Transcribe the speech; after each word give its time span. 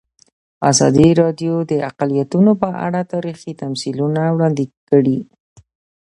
ازادي 0.71 1.07
راډیو 1.21 1.55
د 1.71 1.73
اقلیتونه 1.89 2.51
په 2.61 2.69
اړه 2.85 3.01
تاریخي 3.13 3.51
تمثیلونه 3.61 4.21
وړاندې 4.35 4.65
کړي. 4.89 5.19